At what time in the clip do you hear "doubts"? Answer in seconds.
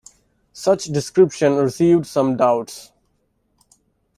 2.35-2.91